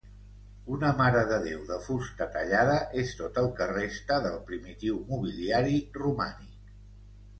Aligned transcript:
Una 0.75 0.87
marededéu 1.01 1.59
de 1.71 1.77
fusta 1.87 2.27
tallada 2.37 2.79
és 3.03 3.13
tot 3.21 3.37
el 3.43 3.51
que 3.59 3.69
resta 3.75 4.19
del 4.27 4.41
primitiu 4.51 4.99
mobiliari 5.11 5.77
romànic. 6.03 6.75